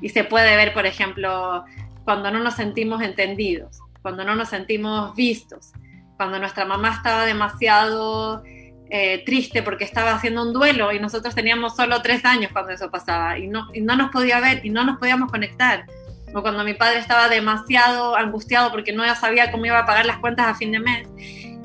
Y 0.00 0.10
se 0.10 0.24
puede 0.24 0.56
ver, 0.56 0.72
por 0.72 0.86
ejemplo, 0.86 1.64
cuando 2.04 2.30
no 2.30 2.40
nos 2.40 2.54
sentimos 2.54 3.02
entendidos, 3.02 3.78
cuando 4.02 4.24
no 4.24 4.34
nos 4.34 4.48
sentimos 4.48 5.14
vistos, 5.14 5.72
cuando 6.16 6.38
nuestra 6.38 6.64
mamá 6.64 6.94
estaba 6.94 7.24
demasiado 7.24 8.42
eh, 8.90 9.22
triste 9.24 9.62
porque 9.62 9.84
estaba 9.84 10.12
haciendo 10.12 10.42
un 10.42 10.52
duelo 10.52 10.92
y 10.92 10.98
nosotros 10.98 11.34
teníamos 11.34 11.76
solo 11.76 12.02
tres 12.02 12.24
años 12.24 12.50
cuando 12.52 12.72
eso 12.72 12.90
pasaba 12.90 13.38
y 13.38 13.46
no, 13.46 13.68
y 13.72 13.80
no 13.80 13.94
nos 13.94 14.10
podía 14.10 14.40
ver 14.40 14.64
y 14.64 14.70
no 14.70 14.84
nos 14.84 14.98
podíamos 14.98 15.30
conectar. 15.30 15.86
O 16.34 16.42
cuando 16.42 16.62
mi 16.64 16.74
padre 16.74 16.98
estaba 16.98 17.28
demasiado 17.28 18.16
angustiado 18.16 18.70
porque 18.70 18.92
no 18.92 19.02
sabía 19.14 19.50
cómo 19.50 19.66
iba 19.66 19.78
a 19.78 19.86
pagar 19.86 20.06
las 20.06 20.18
cuentas 20.18 20.46
a 20.46 20.54
fin 20.54 20.72
de 20.72 20.80
mes 20.80 21.08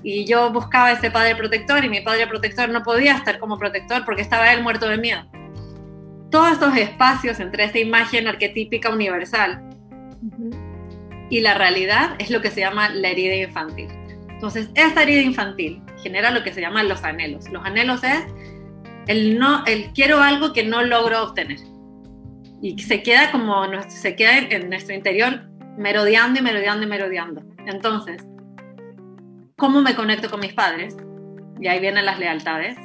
y 0.07 0.24
yo 0.25 0.51
buscaba 0.51 0.91
ese 0.91 1.10
padre 1.10 1.36
protector 1.36 1.84
y 1.84 1.89
mi 1.89 2.00
padre 2.00 2.27
protector 2.27 2.69
no 2.69 2.84
podía 2.84 3.15
estar 3.15 3.39
como 3.39 3.57
protector 3.57 4.05
porque 4.05 4.22
estaba 4.22 4.53
él 4.53 4.62
muerto 4.62 4.88
de 4.88 4.98
miedo. 4.98 5.25
Todos 6.29 6.51
estos 6.51 6.77
espacios 6.77 7.39
entre 7.39 7.63
esa 7.63 7.79
imagen 7.79 8.27
arquetípica 8.27 8.91
universal 8.91 9.63
y 11.31 11.41
la 11.41 11.55
realidad 11.55 12.15
es 12.19 12.29
lo 12.29 12.39
que 12.39 12.51
se 12.51 12.60
llama 12.60 12.89
la 12.89 13.10
herida 13.10 13.36
infantil. 13.36 13.88
Entonces, 14.29 14.69
esa 14.75 15.01
herida 15.01 15.22
infantil 15.22 15.81
genera 16.03 16.29
lo 16.29 16.43
que 16.43 16.53
se 16.53 16.62
llaman 16.62 16.88
los 16.88 17.03
anhelos. 17.03 17.50
Los 17.50 17.65
anhelos 17.65 18.03
es 18.03 18.25
el 19.07 19.39
no, 19.39 19.65
el 19.65 19.91
quiero 19.93 20.22
algo 20.22 20.53
que 20.53 20.63
no 20.63 20.84
logro 20.84 21.24
obtener. 21.24 21.57
Y 22.65 22.79
se 22.79 23.03
queda 23.03 23.31
como, 23.31 23.63
se 23.89 24.15
queda 24.15 24.39
en 24.39 24.69
nuestro 24.69 24.95
interior 24.95 25.48
merodeando 25.77 26.39
y 26.39 26.41
merodeando 26.41 26.84
y 26.84 26.89
merodeando. 26.89 27.43
Entonces, 27.67 28.25
¿cómo 29.55 29.84
me 29.84 29.93
conecto 29.93 30.31
con 30.31 30.39
mis 30.39 30.53
padres? 30.53 30.98
Y 31.62 31.67
ahí 31.67 31.79
vienen 31.79 32.05
las 32.05 32.17
lealtades 32.17 32.75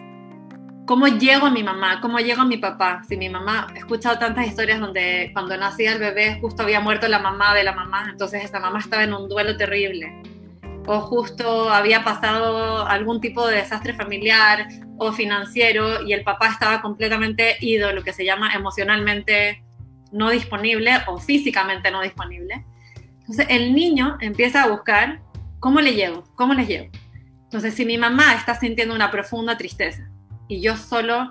cómo 0.87 1.07
llego 1.07 1.47
a 1.47 1.51
mi 1.51 1.63
mamá, 1.63 2.01
cómo 2.01 2.19
llego 2.19 2.43
a 2.43 2.45
mi 2.45 2.57
papá. 2.57 3.03
Si 3.09 3.17
mi 3.17 3.29
mamá, 3.29 3.69
he 3.77 3.79
escuchado 3.79 4.19
tantas 4.19 4.49
historias 4.49 4.81
donde 4.81 5.31
cuando 5.33 5.57
nacía 5.57 5.93
el 5.93 6.01
bebé 6.01 6.39
justo 6.41 6.65
había 6.65 6.81
muerto 6.81 7.07
la 7.07 7.21
mamá 7.21 7.55
de 7.55 7.63
la 7.63 7.73
mamá, 7.73 8.09
entonces 8.11 8.43
esa 8.43 8.59
mamá 8.59 8.81
estaba 8.81 9.05
en 9.05 9.15
un 9.15 9.29
duelo 9.29 9.57
terrible. 9.57 10.13
O 10.89 11.01
justo 11.01 11.71
había 11.71 12.03
pasado 12.03 12.85
algún 12.89 13.21
tipo 13.21 13.47
de 13.47 13.59
desastre 13.59 13.95
familiar 13.95 14.67
o 14.99 15.13
financiero 15.13 16.03
y 16.03 16.13
el 16.13 16.25
papá 16.25 16.49
estaba 16.49 16.83
completamente 16.83 17.57
ido, 17.61 17.93
lo 17.93 18.03
que 18.03 18.13
se 18.13 18.25
llama 18.25 18.53
emocionalmente 18.53 19.63
no 20.13 20.31
disponible 20.31 20.93
o 21.07 21.19
físicamente 21.19 21.91
no 21.91 22.03
disponible. 22.03 22.65
Entonces 23.21 23.47
el 23.49 23.75
niño 23.75 24.17
empieza 24.21 24.63
a 24.63 24.69
buscar 24.69 25.21
cómo 25.61 25.81
le 25.81 25.95
llevo, 25.95 26.25
cómo 26.35 26.55
les 26.55 26.69
llevo. 26.69 26.91
Entonces 27.45 27.75
si 27.75 27.85
mi 27.85 27.99
mamá 27.99 28.35
está 28.35 28.55
sintiendo 28.55 28.95
una 28.95 29.11
profunda 29.11 29.57
tristeza 29.57 30.09
y 30.49 30.61
yo 30.61 30.77
solo 30.77 31.31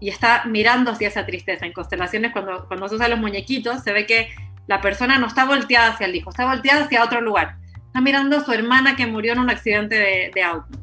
y 0.00 0.08
está 0.08 0.44
mirando 0.46 0.90
hacia 0.90 1.08
esa 1.08 1.26
tristeza. 1.26 1.66
En 1.66 1.72
constelaciones, 1.72 2.32
cuando, 2.32 2.66
cuando 2.66 2.88
se 2.88 2.94
usan 2.94 3.10
los 3.10 3.20
muñequitos, 3.20 3.82
se 3.82 3.92
ve 3.92 4.06
que 4.06 4.30
la 4.66 4.80
persona 4.80 5.18
no 5.18 5.26
está 5.26 5.44
volteada 5.44 5.92
hacia 5.92 6.06
el 6.06 6.16
hijo, 6.16 6.30
está 6.30 6.46
volteada 6.46 6.84
hacia 6.84 7.04
otro 7.04 7.20
lugar. 7.20 7.56
Está 7.86 8.00
mirando 8.00 8.38
a 8.38 8.44
su 8.44 8.52
hermana 8.52 8.96
que 8.96 9.06
murió 9.06 9.32
en 9.32 9.40
un 9.40 9.50
accidente 9.50 10.30
de, 10.34 10.42
auto. 10.42 10.78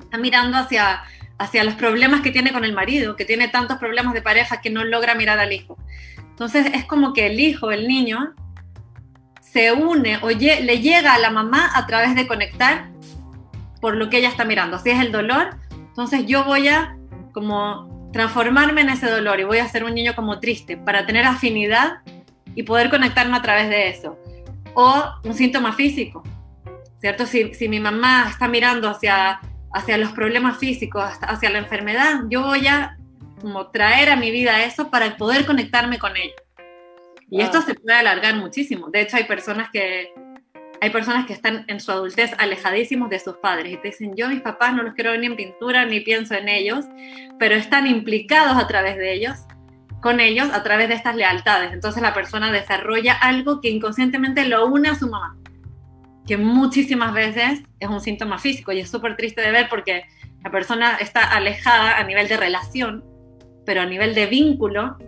Está 0.00 0.18
mirando 0.18 0.58
hacia, 0.58 1.02
hacia 1.38 1.64
los 1.64 1.74
problemas 1.74 2.20
que 2.20 2.30
tiene 2.30 2.52
con 2.52 2.64
el 2.64 2.72
marido, 2.72 3.16
que 3.16 3.24
tiene 3.24 3.48
tantos 3.48 3.78
problemas 3.78 4.14
de 4.14 4.22
pareja 4.22 4.60
que 4.60 4.70
no 4.70 4.84
logra 4.84 5.14
mirar 5.14 5.38
al 5.38 5.52
hijo. 5.52 5.76
Entonces 6.40 6.72
es 6.72 6.86
como 6.86 7.12
que 7.12 7.26
el 7.26 7.38
hijo, 7.38 7.70
el 7.70 7.86
niño, 7.86 8.34
se 9.42 9.72
une 9.72 10.16
o 10.22 10.30
le 10.30 10.80
llega 10.80 11.12
a 11.12 11.18
la 11.18 11.28
mamá 11.28 11.70
a 11.74 11.86
través 11.86 12.14
de 12.14 12.26
conectar 12.26 12.88
por 13.82 13.94
lo 13.94 14.08
que 14.08 14.16
ella 14.16 14.30
está 14.30 14.46
mirando. 14.46 14.78
Si 14.78 14.88
es 14.88 14.98
el 15.00 15.12
dolor, 15.12 15.50
entonces 15.70 16.24
yo 16.24 16.44
voy 16.44 16.68
a 16.68 16.96
como 17.34 18.08
transformarme 18.14 18.80
en 18.80 18.88
ese 18.88 19.10
dolor 19.10 19.38
y 19.38 19.44
voy 19.44 19.58
a 19.58 19.68
ser 19.68 19.84
un 19.84 19.94
niño 19.94 20.14
como 20.16 20.40
triste 20.40 20.78
para 20.78 21.04
tener 21.04 21.26
afinidad 21.26 21.98
y 22.54 22.62
poder 22.62 22.88
conectarme 22.88 23.36
a 23.36 23.42
través 23.42 23.68
de 23.68 23.90
eso. 23.90 24.18
O 24.72 25.04
un 25.22 25.34
síntoma 25.34 25.74
físico, 25.74 26.22
¿cierto? 27.02 27.26
Si, 27.26 27.52
si 27.52 27.68
mi 27.68 27.80
mamá 27.80 28.28
está 28.30 28.48
mirando 28.48 28.88
hacia, 28.88 29.42
hacia 29.74 29.98
los 29.98 30.12
problemas 30.12 30.56
físicos, 30.56 31.04
hacia 31.20 31.50
la 31.50 31.58
enfermedad, 31.58 32.20
yo 32.30 32.44
voy 32.44 32.66
a 32.66 32.96
como 33.40 33.70
traer 33.70 34.10
a 34.10 34.16
mi 34.16 34.30
vida 34.30 34.64
eso 34.64 34.90
para 34.90 35.16
poder 35.16 35.46
conectarme 35.46 35.98
con 35.98 36.16
ella. 36.16 36.34
Y 37.30 37.40
esto 37.40 37.62
se 37.62 37.74
puede 37.74 37.96
alargar 37.96 38.36
muchísimo. 38.36 38.88
De 38.90 39.02
hecho, 39.02 39.16
hay 39.16 39.24
personas 39.24 39.70
que, 39.72 40.12
hay 40.80 40.90
personas 40.90 41.26
que 41.26 41.32
están 41.32 41.64
en 41.68 41.78
su 41.78 41.92
adultez 41.92 42.32
alejadísimos 42.38 43.10
de 43.10 43.20
sus 43.20 43.36
padres 43.36 43.72
y 43.72 43.76
te 43.76 43.88
dicen, 43.88 44.14
yo 44.16 44.28
mis 44.28 44.40
papás 44.40 44.74
no 44.74 44.82
los 44.82 44.94
quiero 44.94 45.16
ni 45.16 45.26
en 45.26 45.36
pintura 45.36 45.84
ni 45.84 46.00
pienso 46.00 46.34
en 46.34 46.48
ellos, 46.48 46.86
pero 47.38 47.54
están 47.54 47.86
implicados 47.86 48.56
a 48.56 48.66
través 48.66 48.96
de 48.96 49.12
ellos, 49.12 49.38
con 50.00 50.20
ellos, 50.20 50.48
a 50.52 50.62
través 50.62 50.88
de 50.88 50.94
estas 50.94 51.16
lealtades. 51.16 51.72
Entonces 51.72 52.02
la 52.02 52.14
persona 52.14 52.50
desarrolla 52.50 53.12
algo 53.12 53.60
que 53.60 53.68
inconscientemente 53.68 54.46
lo 54.46 54.66
une 54.66 54.88
a 54.88 54.94
su 54.94 55.08
mamá, 55.08 55.36
que 56.26 56.38
muchísimas 56.38 57.12
veces 57.12 57.62
es 57.78 57.88
un 57.88 58.00
síntoma 58.00 58.38
físico 58.38 58.72
y 58.72 58.80
es 58.80 58.90
súper 58.90 59.16
triste 59.16 59.42
de 59.42 59.50
ver 59.50 59.68
porque 59.68 60.04
la 60.42 60.50
persona 60.50 60.96
está 60.96 61.30
alejada 61.30 61.98
a 61.98 62.04
nivel 62.04 62.26
de 62.26 62.38
relación, 62.38 63.04
pero 63.70 63.82
a 63.82 63.86
nivel 63.86 64.16
de 64.16 64.26
vínculo 64.26 64.98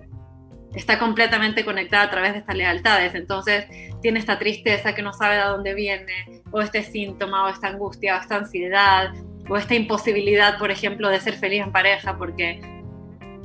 está 0.73 1.01
completamente 1.01 1.65
conectada 1.65 2.05
a 2.05 2.11
través 2.11 2.33
de 2.33 2.39
estas 2.39 2.55
lealtades. 2.55 3.13
Entonces 3.17 3.67
tiene 4.01 4.21
esta 4.21 4.39
tristeza 4.39 4.95
que 4.95 5.03
no 5.03 5.13
sabe 5.13 5.35
de 5.35 5.43
dónde 5.43 5.75
viene, 5.75 6.43
o 6.53 6.61
este 6.61 6.85
síntoma, 6.85 7.45
o 7.45 7.49
esta 7.49 7.67
angustia, 7.67 8.17
o 8.17 8.21
esta 8.21 8.37
ansiedad, 8.37 9.15
o 9.49 9.57
esta 9.57 9.75
imposibilidad, 9.75 10.61
por 10.61 10.71
ejemplo, 10.71 11.09
de 11.09 11.19
ser 11.19 11.35
feliz 11.35 11.61
en 11.65 11.73
pareja, 11.73 12.17
porque 12.17 12.61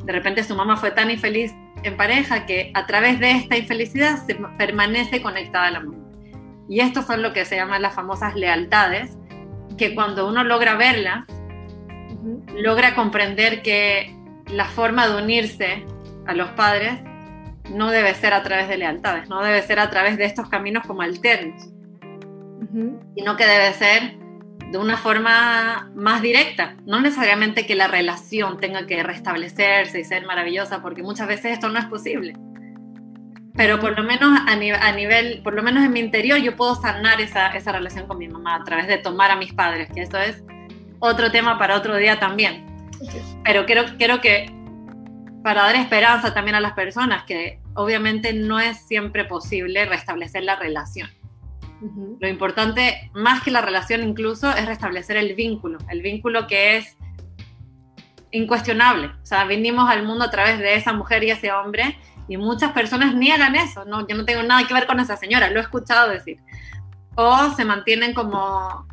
de 0.03 0.13
repente 0.13 0.43
su 0.43 0.55
mamá 0.55 0.77
fue 0.77 0.91
tan 0.91 1.09
infeliz 1.09 1.51
en 1.81 1.97
pareja 1.97 2.45
que 2.45 2.69
a 2.75 2.85
través 2.85 3.19
de 3.19 3.31
esta 3.31 3.57
infelicidad 3.57 4.23
se 4.23 4.35
permanece 4.35 5.23
conectada 5.23 5.65
al 5.65 5.77
amor. 5.77 5.95
Y 6.69 6.81
esto 6.81 7.01
son 7.01 7.23
lo 7.23 7.33
que 7.33 7.43
se 7.43 7.55
llaman 7.55 7.81
las 7.81 7.95
famosas 7.95 8.35
lealtades, 8.35 9.17
que 9.79 9.95
cuando 9.95 10.27
uno 10.29 10.43
logra 10.43 10.75
verlas, 10.75 11.25
logra 12.53 12.93
comprender 12.93 13.63
que 13.63 14.15
la 14.49 14.65
forma 14.65 15.07
de 15.07 15.21
unirse 15.21 15.85
a 16.25 16.33
los 16.33 16.49
padres 16.51 16.99
no 17.69 17.89
debe 17.89 18.13
ser 18.13 18.33
a 18.33 18.43
través 18.43 18.67
de 18.69 18.77
lealtades, 18.77 19.27
no 19.29 19.41
debe 19.43 19.61
ser 19.61 19.79
a 19.79 19.89
través 19.89 20.17
de 20.17 20.25
estos 20.25 20.49
caminos 20.49 20.83
como 20.85 21.01
alternos, 21.01 21.69
sino 23.15 23.35
que 23.35 23.45
debe 23.45 23.73
ser 23.73 24.17
de 24.71 24.77
una 24.77 24.97
forma 24.97 25.89
más 25.95 26.21
directa, 26.21 26.75
no 26.85 26.99
necesariamente 26.99 27.65
que 27.65 27.75
la 27.75 27.87
relación 27.87 28.57
tenga 28.59 28.85
que 28.85 29.01
restablecerse 29.01 29.99
y 29.99 30.03
ser 30.03 30.25
maravillosa, 30.25 30.81
porque 30.81 31.03
muchas 31.03 31.27
veces 31.27 31.53
esto 31.53 31.69
no 31.69 31.79
es 31.79 31.85
posible. 31.85 32.33
Pero 33.55 33.79
por 33.79 33.97
lo 33.97 34.03
menos 34.03 34.39
a, 34.45 34.55
nivel, 34.55 35.41
por 35.41 35.53
lo 35.53 35.63
menos 35.63 35.83
en 35.83 35.91
mi 35.91 35.99
interior, 35.99 36.37
yo 36.37 36.55
puedo 36.55 36.75
sanar 36.75 37.19
esa, 37.21 37.47
esa 37.55 37.71
relación 37.71 38.07
con 38.07 38.19
mi 38.19 38.27
mamá 38.27 38.55
a 38.55 38.63
través 38.63 38.87
de 38.87 38.97
tomar 38.97 39.31
a 39.31 39.35
mis 39.35 39.53
padres, 39.53 39.89
que 39.91 40.01
eso 40.01 40.17
es 40.17 40.43
otro 40.99 41.31
tema 41.31 41.57
para 41.57 41.75
otro 41.75 41.95
día 41.95 42.19
también. 42.19 42.76
Pero 43.43 43.65
quiero, 43.65 43.83
quiero 43.97 44.21
que 44.21 44.51
para 45.43 45.63
dar 45.63 45.75
esperanza 45.75 46.33
también 46.33 46.55
a 46.55 46.59
las 46.59 46.73
personas 46.73 47.23
que 47.23 47.61
obviamente 47.73 48.33
no 48.33 48.59
es 48.59 48.85
siempre 48.85 49.23
posible 49.25 49.85
restablecer 49.85 50.43
la 50.43 50.55
relación. 50.55 51.09
Lo 52.19 52.27
importante, 52.27 53.11
más 53.13 53.43
que 53.43 53.51
la 53.51 53.61
relación 53.61 54.03
incluso, 54.03 54.49
es 54.49 54.65
restablecer 54.65 55.15
el 55.15 55.35
vínculo, 55.35 55.77
el 55.89 56.01
vínculo 56.01 56.47
que 56.47 56.77
es 56.77 56.97
incuestionable. 58.31 59.07
O 59.21 59.25
sea, 59.25 59.45
vinimos 59.45 59.89
al 59.89 60.03
mundo 60.03 60.25
a 60.25 60.31
través 60.31 60.57
de 60.59 60.75
esa 60.75 60.91
mujer 60.91 61.23
y 61.23 61.31
ese 61.31 61.51
hombre 61.51 61.97
y 62.27 62.37
muchas 62.37 62.71
personas 62.71 63.13
niegan 63.15 63.55
eso. 63.55 63.85
No, 63.85 64.07
yo 64.07 64.15
no 64.15 64.25
tengo 64.25 64.43
nada 64.43 64.67
que 64.67 64.73
ver 64.73 64.87
con 64.87 64.99
esa 64.99 65.17
señora, 65.17 65.49
lo 65.49 65.59
he 65.59 65.63
escuchado 65.63 66.09
decir. 66.09 66.39
O 67.15 67.51
se 67.55 67.63
mantienen 67.63 68.13
como 68.13 68.87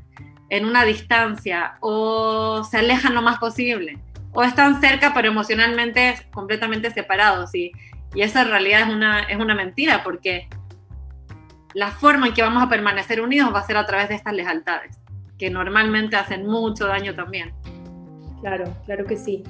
en 0.50 0.66
una 0.66 0.84
distancia 0.84 1.76
o 1.80 2.64
se 2.64 2.78
alejan 2.78 3.14
lo 3.14 3.22
más 3.22 3.38
posible 3.38 3.98
o 4.32 4.42
están 4.42 4.80
cerca 4.80 5.12
pero 5.14 5.28
emocionalmente 5.28 6.16
completamente 6.32 6.90
separados 6.90 7.54
y, 7.54 7.72
y 8.14 8.22
esa 8.22 8.44
realidad 8.44 8.82
es 8.82 8.94
una, 8.94 9.20
es 9.22 9.36
una 9.38 9.54
mentira 9.54 10.02
porque 10.02 10.48
la 11.74 11.90
forma 11.90 12.28
en 12.28 12.34
que 12.34 12.42
vamos 12.42 12.62
a 12.62 12.68
permanecer 12.68 13.20
unidos 13.20 13.52
va 13.52 13.58
a 13.58 13.66
ser 13.66 13.76
a 13.76 13.84
través 13.84 14.08
de 14.08 14.14
estas 14.14 14.32
lealtades, 14.32 14.98
que 15.38 15.50
normalmente 15.50 16.16
hacen 16.16 16.46
mucho 16.46 16.86
daño 16.86 17.14
también. 17.14 17.52
Claro, 18.40 18.64
claro 18.86 19.04
que 19.04 19.16
sí. 19.16 19.42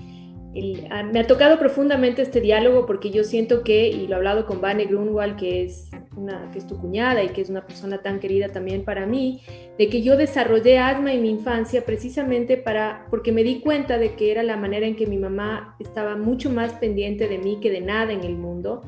Ah, 0.90 1.02
me 1.02 1.18
ha 1.18 1.26
tocado 1.26 1.58
profundamente 1.58 2.22
este 2.22 2.40
diálogo 2.40 2.86
porque 2.86 3.10
yo 3.10 3.24
siento 3.24 3.64
que, 3.64 3.88
y 3.88 4.06
lo 4.06 4.14
he 4.14 4.16
hablado 4.16 4.46
con 4.46 4.60
Vane 4.60 4.84
Grunwald, 4.84 5.36
que 5.36 5.64
es, 5.64 5.90
una, 6.16 6.48
que 6.52 6.58
es 6.58 6.66
tu 6.66 6.78
cuñada 6.78 7.24
y 7.24 7.30
que 7.30 7.40
es 7.40 7.50
una 7.50 7.66
persona 7.66 7.98
tan 8.02 8.20
querida 8.20 8.48
también 8.50 8.84
para 8.84 9.04
mí, 9.04 9.42
de 9.78 9.88
que 9.88 10.02
yo 10.02 10.16
desarrollé 10.16 10.78
asma 10.78 11.12
en 11.12 11.22
mi 11.22 11.30
infancia 11.30 11.84
precisamente 11.84 12.56
para, 12.56 13.06
porque 13.10 13.32
me 13.32 13.42
di 13.42 13.60
cuenta 13.60 13.98
de 13.98 14.14
que 14.14 14.30
era 14.30 14.44
la 14.44 14.56
manera 14.56 14.86
en 14.86 14.94
que 14.94 15.08
mi 15.08 15.18
mamá 15.18 15.76
estaba 15.80 16.16
mucho 16.16 16.50
más 16.50 16.74
pendiente 16.74 17.26
de 17.26 17.38
mí 17.38 17.58
que 17.60 17.70
de 17.70 17.80
nada 17.80 18.12
en 18.12 18.22
el 18.22 18.36
mundo. 18.36 18.82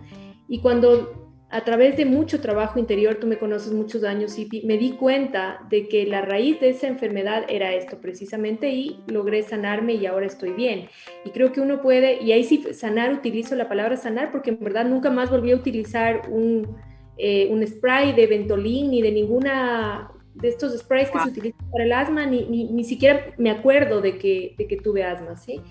Y 0.48 0.60
cuando 0.60 1.25
a 1.48 1.62
través 1.62 1.96
de 1.96 2.04
mucho 2.04 2.40
trabajo 2.40 2.78
interior, 2.78 3.16
tú 3.20 3.28
me 3.28 3.38
conoces 3.38 3.72
muchos 3.72 4.02
años 4.02 4.36
y 4.36 4.48
me 4.64 4.78
di 4.78 4.92
cuenta 4.92 5.60
de 5.70 5.86
que 5.86 6.04
la 6.04 6.22
raíz 6.22 6.60
de 6.60 6.70
esa 6.70 6.88
enfermedad 6.88 7.44
era 7.48 7.72
esto 7.72 8.00
precisamente 8.00 8.70
y 8.70 9.00
logré 9.06 9.44
sanarme 9.44 9.94
y 9.94 10.06
ahora 10.06 10.26
estoy 10.26 10.52
bien. 10.52 10.88
Y 11.24 11.30
creo 11.30 11.52
que 11.52 11.60
uno 11.60 11.80
puede, 11.82 12.20
y 12.20 12.32
ahí 12.32 12.42
sí 12.42 12.64
sanar, 12.72 13.12
utilizo 13.12 13.54
la 13.54 13.68
palabra 13.68 13.96
sanar 13.96 14.32
porque 14.32 14.50
en 14.50 14.58
verdad 14.58 14.86
nunca 14.86 15.10
más 15.10 15.30
volví 15.30 15.52
a 15.52 15.56
utilizar 15.56 16.22
un, 16.28 16.76
eh, 17.16 17.46
un 17.48 17.64
spray 17.64 18.12
de 18.12 18.26
Ventolin 18.26 18.90
ni 18.90 19.00
de 19.00 19.12
ninguna 19.12 20.10
de 20.34 20.48
estos 20.48 20.76
sprays 20.78 21.10
que 21.10 21.20
se 21.20 21.28
utilizan 21.28 21.70
para 21.70 21.84
el 21.84 21.92
asma, 21.92 22.26
ni, 22.26 22.44
ni, 22.44 22.64
ni 22.64 22.84
siquiera 22.84 23.32
me 23.38 23.50
acuerdo 23.50 24.00
de 24.00 24.18
que, 24.18 24.54
de 24.58 24.66
que 24.66 24.76
tuve 24.76 25.04
asma, 25.04 25.36
¿sí? 25.36 25.62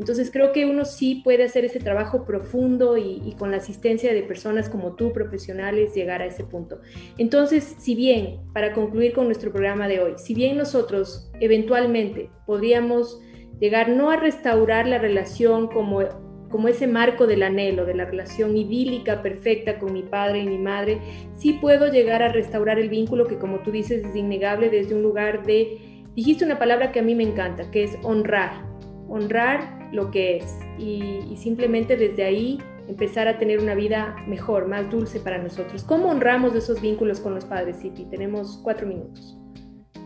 Entonces 0.00 0.30
creo 0.30 0.52
que 0.52 0.64
uno 0.64 0.86
sí 0.86 1.20
puede 1.22 1.44
hacer 1.44 1.66
ese 1.66 1.78
trabajo 1.78 2.24
profundo 2.24 2.96
y, 2.96 3.34
con 3.38 3.50
la 3.50 3.58
asistencia 3.58 4.14
de 4.14 4.22
personas 4.22 4.70
como 4.70 4.96
tú, 4.96 5.12
profesionales, 5.12 5.94
llegar 5.94 6.22
a 6.22 6.26
ese 6.26 6.42
punto. 6.42 6.80
Entonces, 7.18 7.76
si 7.78 7.94
bien, 7.94 8.38
para 8.54 8.72
concluir 8.72 9.12
con 9.12 9.26
nuestro 9.26 9.52
programa 9.52 9.88
de 9.88 10.00
hoy, 10.00 10.14
si 10.16 10.32
bien 10.32 10.56
nosotros 10.56 11.30
eventualmente 11.38 12.30
podríamos 12.46 13.20
llegar 13.60 13.90
no 13.90 14.10
a 14.10 14.16
restaurar 14.16 14.86
la 14.86 14.96
relación 14.96 15.68
como, 15.68 16.00
como 16.48 16.68
ese 16.68 16.86
marco 16.86 17.26
del 17.26 17.42
anhelo, 17.42 17.84
de 17.84 17.94
la 17.94 18.06
relación 18.06 18.56
idílica, 18.56 19.20
perfecta 19.20 19.78
con 19.78 19.92
mi 19.92 20.02
padre 20.02 20.40
y 20.40 20.46
mi 20.46 20.58
madre, 20.58 20.98
sí 21.36 21.58
puedo 21.60 21.92
llegar 21.92 22.22
a 22.22 22.32
restaurar 22.32 22.78
el 22.78 22.88
vínculo 22.88 23.26
que 23.26 23.36
como 23.36 23.58
tú 23.58 23.70
dices 23.70 24.02
es 24.02 24.16
innegable 24.16 24.70
desde 24.70 24.94
un 24.94 25.02
lugar 25.02 25.44
de, 25.44 26.06
dijiste 26.16 26.42
una 26.46 26.58
palabra 26.58 26.90
que 26.90 27.00
a 27.00 27.02
mí 27.02 27.14
me 27.14 27.24
encanta, 27.24 27.70
que 27.70 27.84
es 27.84 27.98
honrar, 28.02 28.64
honrar 29.06 29.79
lo 29.92 30.10
que 30.10 30.38
es 30.38 30.58
y, 30.78 31.36
simplemente 31.36 31.96
desde 31.96 32.24
ahí 32.24 32.58
empezar 32.88 33.28
a 33.28 33.38
tener 33.38 33.60
una 33.60 33.74
vida 33.74 34.16
mejor, 34.26 34.66
más 34.66 34.90
dulce 34.90 35.20
para 35.20 35.38
nosotros. 35.38 35.84
¿Cómo 35.84 36.08
honramos 36.08 36.54
esos 36.54 36.80
vínculos 36.80 37.20
con 37.20 37.34
los 37.34 37.44
padres, 37.44 37.78
City? 37.80 38.06
Tenemos 38.10 38.60
cuatro 38.62 38.86
minutos. 38.86 39.36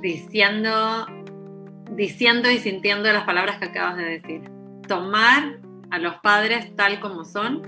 Diciendo, 0.03 1.07
diciendo 1.93 2.51
y 2.51 2.59
sintiendo 2.59 3.11
las 3.11 3.25
palabras 3.25 3.59
que 3.59 3.67
acabas 3.67 3.97
de 3.97 4.05
decir. 4.05 4.43
Tomar 4.87 5.61
a 5.91 5.99
los 5.99 6.17
padres 6.17 6.77
tal 6.77 7.01
como 7.01 7.25
son, 7.25 7.63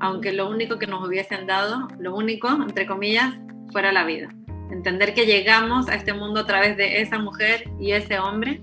aunque 0.00 0.32
lo 0.32 0.48
único 0.48 0.78
que 0.78 0.86
nos 0.86 1.06
hubiesen 1.06 1.46
dado, 1.46 1.88
lo 1.98 2.16
único, 2.16 2.48
entre 2.48 2.86
comillas, 2.86 3.34
fuera 3.72 3.92
la 3.92 4.04
vida. 4.04 4.28
Entender 4.70 5.12
que 5.12 5.26
llegamos 5.26 5.88
a 5.88 5.96
este 5.96 6.14
mundo 6.14 6.40
a 6.40 6.46
través 6.46 6.78
de 6.78 7.02
esa 7.02 7.18
mujer 7.18 7.64
y 7.78 7.92
ese 7.92 8.18
hombre 8.18 8.62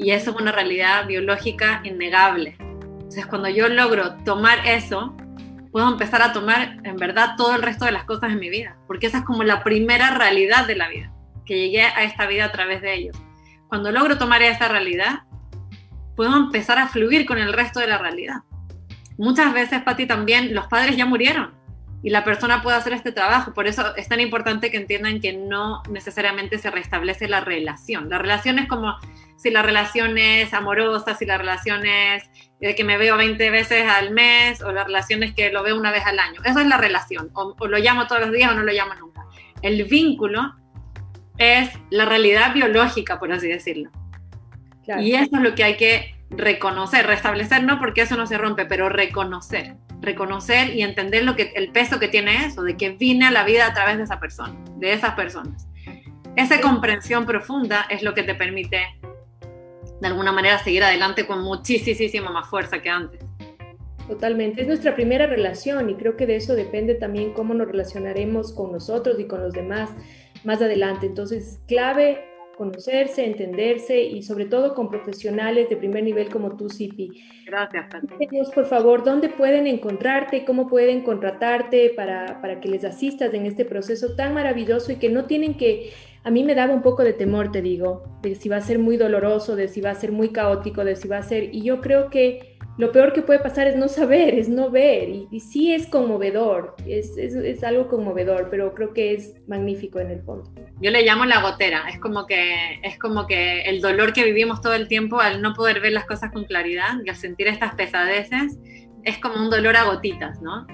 y 0.00 0.12
eso 0.12 0.30
es 0.30 0.36
una 0.36 0.50
realidad 0.50 1.06
biológica 1.06 1.82
innegable. 1.84 2.56
Entonces, 2.58 3.26
cuando 3.26 3.50
yo 3.50 3.68
logro 3.68 4.14
tomar 4.24 4.66
eso 4.66 5.14
puedo 5.70 5.88
empezar 5.88 6.22
a 6.22 6.32
tomar 6.32 6.78
en 6.84 6.96
verdad 6.96 7.34
todo 7.36 7.54
el 7.54 7.62
resto 7.62 7.84
de 7.84 7.92
las 7.92 8.04
cosas 8.04 8.32
en 8.32 8.40
mi 8.40 8.48
vida, 8.48 8.76
porque 8.86 9.06
esa 9.06 9.18
es 9.18 9.24
como 9.24 9.44
la 9.44 9.62
primera 9.62 10.16
realidad 10.16 10.66
de 10.66 10.74
la 10.74 10.88
vida, 10.88 11.12
que 11.44 11.58
llegué 11.58 11.82
a 11.82 12.02
esta 12.02 12.26
vida 12.26 12.46
a 12.46 12.52
través 12.52 12.82
de 12.82 12.94
ellos. 12.94 13.16
Cuando 13.68 13.92
logro 13.92 14.18
tomar 14.18 14.42
esa 14.42 14.68
realidad, 14.68 15.24
puedo 16.16 16.36
empezar 16.36 16.78
a 16.78 16.88
fluir 16.88 17.26
con 17.26 17.38
el 17.38 17.52
resto 17.52 17.78
de 17.78 17.86
la 17.86 17.98
realidad. 17.98 18.38
Muchas 19.16 19.52
veces, 19.52 19.82
Pati, 19.82 20.06
también 20.06 20.54
los 20.54 20.66
padres 20.66 20.96
ya 20.96 21.06
murieron 21.06 21.59
y 22.02 22.10
la 22.10 22.24
persona 22.24 22.62
puede 22.62 22.76
hacer 22.76 22.92
este 22.92 23.12
trabajo. 23.12 23.52
Por 23.52 23.66
eso 23.66 23.94
es 23.96 24.08
tan 24.08 24.20
importante 24.20 24.70
que 24.70 24.78
entiendan 24.78 25.20
que 25.20 25.34
no 25.34 25.82
necesariamente 25.90 26.58
se 26.58 26.70
restablece 26.70 27.28
la 27.28 27.40
relación. 27.40 28.08
La 28.08 28.18
relación 28.18 28.58
es 28.58 28.68
como 28.68 28.96
si 29.36 29.50
la 29.50 29.62
relación 29.62 30.16
es 30.18 30.52
amorosa, 30.54 31.14
si 31.14 31.26
la 31.26 31.38
relación 31.38 31.84
es 31.86 32.24
de 32.60 32.74
que 32.74 32.84
me 32.84 32.96
veo 32.96 33.16
20 33.16 33.50
veces 33.50 33.86
al 33.86 34.12
mes 34.12 34.62
o 34.62 34.72
la 34.72 34.84
relación 34.84 35.22
es 35.22 35.34
que 35.34 35.50
lo 35.50 35.62
veo 35.62 35.76
una 35.76 35.90
vez 35.90 36.06
al 36.06 36.18
año. 36.18 36.40
Eso 36.44 36.60
es 36.60 36.66
la 36.66 36.78
relación. 36.78 37.30
O, 37.34 37.54
lo 37.66 37.78
llamo 37.78 38.06
todos 38.06 38.22
los 38.22 38.32
días 38.32 38.52
o 38.52 38.54
no 38.54 38.62
lo 38.62 38.72
llamo 38.72 38.94
nunca. 38.94 39.26
El 39.62 39.84
vínculo 39.84 40.54
es 41.36 41.70
la 41.90 42.06
realidad 42.06 42.54
biológica, 42.54 43.18
por 43.18 43.32
así 43.32 43.48
decirlo. 43.48 43.90
Y 44.98 45.14
eso 45.14 45.36
es 45.36 45.42
lo 45.42 45.54
que 45.54 45.64
hay 45.64 45.76
que 45.76 46.19
reconocer, 46.30 47.06
restablecer 47.06 47.64
no 47.64 47.78
porque 47.78 48.02
eso 48.02 48.16
no 48.16 48.26
se 48.26 48.38
rompe, 48.38 48.66
pero 48.66 48.88
reconocer 48.88 49.76
reconocer 50.00 50.74
y 50.74 50.82
entender 50.82 51.24
lo 51.24 51.36
que, 51.36 51.52
el 51.54 51.70
peso 51.72 51.98
que 51.98 52.08
tiene 52.08 52.46
eso, 52.46 52.62
de 52.62 52.76
que 52.76 52.90
vine 52.90 53.26
a 53.26 53.30
la 53.30 53.44
vida 53.44 53.66
a 53.66 53.74
través 53.74 53.98
de 53.98 54.04
esa 54.04 54.18
persona, 54.18 54.54
de 54.76 54.92
esas 54.92 55.14
personas. 55.14 55.68
Esa 56.36 56.60
comprensión 56.60 57.26
profunda 57.26 57.86
es 57.90 58.02
lo 58.02 58.14
que 58.14 58.22
te 58.22 58.34
permite, 58.34 58.78
de 60.00 60.06
alguna 60.06 60.32
manera, 60.32 60.58
seguir 60.58 60.84
adelante 60.84 61.26
con 61.26 61.42
muchísima 61.42 62.30
más 62.30 62.48
fuerza 62.48 62.80
que 62.80 62.88
antes. 62.88 63.20
Totalmente, 64.08 64.62
es 64.62 64.66
nuestra 64.66 64.96
primera 64.96 65.26
relación 65.26 65.88
y 65.90 65.94
creo 65.94 66.16
que 66.16 66.26
de 66.26 66.36
eso 66.36 66.54
depende 66.54 66.94
también 66.94 67.32
cómo 67.32 67.54
nos 67.54 67.68
relacionaremos 67.68 68.52
con 68.52 68.72
nosotros 68.72 69.20
y 69.20 69.26
con 69.26 69.40
los 69.40 69.52
demás 69.52 69.90
más 70.42 70.60
adelante. 70.62 71.06
Entonces, 71.06 71.60
clave 71.68 72.24
conocerse, 72.60 73.24
entenderse 73.24 74.02
y 74.02 74.22
sobre 74.22 74.44
todo 74.44 74.74
con 74.74 74.90
profesionales 74.90 75.70
de 75.70 75.78
primer 75.78 76.04
nivel 76.04 76.28
como 76.28 76.58
tú, 76.58 76.68
Sipi. 76.68 77.08
Gracias, 77.46 77.86
Dios, 78.30 78.50
por 78.50 78.66
favor, 78.66 79.02
¿dónde 79.02 79.30
pueden 79.30 79.66
encontrarte? 79.66 80.44
¿Cómo 80.44 80.68
pueden 80.68 81.00
contratarte 81.00 81.88
para, 81.96 82.42
para 82.42 82.60
que 82.60 82.68
les 82.68 82.84
asistas 82.84 83.32
en 83.32 83.46
este 83.46 83.64
proceso 83.64 84.14
tan 84.14 84.34
maravilloso 84.34 84.92
y 84.92 84.96
que 84.96 85.08
no 85.08 85.24
tienen 85.24 85.54
que... 85.56 85.94
A 86.22 86.30
mí 86.30 86.44
me 86.44 86.54
daba 86.54 86.74
un 86.74 86.82
poco 86.82 87.02
de 87.02 87.14
temor, 87.14 87.50
te 87.50 87.62
digo, 87.62 88.02
de 88.20 88.34
si 88.34 88.50
va 88.50 88.56
a 88.56 88.60
ser 88.60 88.78
muy 88.78 88.98
doloroso, 88.98 89.56
de 89.56 89.66
si 89.66 89.80
va 89.80 89.92
a 89.92 89.94
ser 89.94 90.12
muy 90.12 90.28
caótico, 90.28 90.84
de 90.84 90.96
si 90.96 91.08
va 91.08 91.16
a 91.16 91.22
ser... 91.22 91.54
Y 91.54 91.62
yo 91.62 91.80
creo 91.80 92.10
que 92.10 92.49
lo 92.78 92.92
peor 92.92 93.12
que 93.12 93.22
puede 93.22 93.40
pasar 93.40 93.66
es 93.66 93.76
no 93.76 93.88
saber, 93.88 94.34
es 94.38 94.48
no 94.48 94.70
ver. 94.70 95.08
Y, 95.30 95.40
sí 95.40 95.72
es 95.72 95.86
conmovedor, 95.86 96.76
es, 96.86 97.16
es, 97.16 97.62
algo 97.62 97.88
conmovedor, 97.88 98.48
pero 98.50 98.74
creo 98.74 98.94
que 98.94 99.14
es 99.14 99.34
magnífico 99.46 100.00
en 100.00 100.10
el 100.10 100.22
fondo. 100.22 100.50
Yo 100.80 100.90
le 100.90 101.02
llamo 101.02 101.24
la 101.26 101.42
gotera, 101.42 101.88
es 101.88 101.98
como, 102.00 102.26
que, 102.26 102.80
es 102.82 102.98
como 102.98 103.26
que 103.26 103.62
el 103.62 103.80
dolor 103.80 104.12
que 104.12 104.24
vivimos 104.24 104.60
todo 104.60 104.74
el 104.74 104.88
tiempo 104.88 105.20
al 105.20 105.42
no 105.42 105.52
poder 105.54 105.80
ver 105.80 105.92
las 105.92 106.06
cosas 106.06 106.32
con 106.32 106.44
claridad 106.44 106.94
y 107.04 107.10
al 107.10 107.16
sentir 107.16 107.48
estas 107.48 107.74
pesadeces, 107.74 108.58
es 109.04 109.18
como 109.18 109.36
un 109.36 109.50
dolor 109.50 109.76
a 109.76 109.84
gotitas, 109.84 110.40
¿no? 110.40 110.66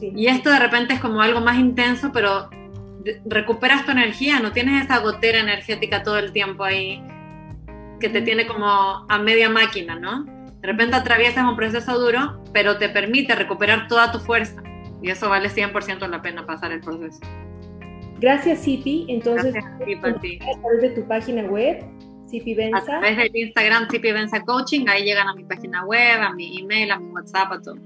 Y 0.00 0.26
esto 0.26 0.50
de 0.50 0.58
repente 0.58 0.94
es 0.94 1.00
como 1.00 1.22
algo 1.22 1.40
más 1.40 1.58
intenso, 1.58 2.10
pero 2.12 2.50
recuperas 3.24 3.84
tu 3.84 3.92
energía, 3.92 4.40
no 4.40 4.52
tienes 4.52 4.84
esa 4.84 4.98
gotera 4.98 5.38
energética 5.38 6.02
todo 6.02 6.18
el 6.18 6.32
tiempo 6.32 6.64
ahí 6.64 7.02
que 8.00 8.08
te 8.08 8.20
tiene 8.20 8.46
como 8.46 8.66
a 9.08 9.18
media 9.18 9.48
máquina, 9.48 9.98
¿no? 9.98 10.35
De 10.66 10.72
repente 10.72 10.96
atraviesas 10.96 11.44
un 11.44 11.54
proceso 11.54 11.96
duro, 11.96 12.42
pero 12.52 12.76
te 12.76 12.88
permite 12.88 13.36
recuperar 13.36 13.86
toda 13.86 14.10
tu 14.10 14.18
fuerza. 14.18 14.60
Y 15.00 15.10
eso 15.10 15.28
vale 15.28 15.48
100% 15.48 16.08
la 16.08 16.20
pena 16.22 16.44
pasar 16.44 16.72
el 16.72 16.80
proceso. 16.80 17.20
Gracias, 18.18 18.64
Sipi. 18.64 19.06
Entonces, 19.08 19.54
a 19.54 19.78
través 19.78 20.82
de 20.82 20.90
tu 20.90 21.06
página 21.06 21.44
web, 21.44 21.84
Sipi 22.26 22.54
Benza. 22.54 22.78
A 22.78 22.84
través 22.84 23.16
del 23.16 23.36
Instagram, 23.36 23.88
Sipi 23.88 24.10
Benza 24.10 24.42
Coaching, 24.42 24.86
ahí 24.88 25.04
llegan 25.04 25.28
a 25.28 25.34
mi 25.34 25.44
página 25.44 25.84
web, 25.84 26.20
a 26.20 26.32
mi 26.32 26.58
email, 26.58 26.90
a 26.90 26.98
mi 26.98 27.12
WhatsApp, 27.12 27.52
a 27.52 27.62
todo. 27.62 27.76